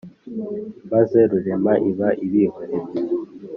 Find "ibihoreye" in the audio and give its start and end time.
2.25-2.79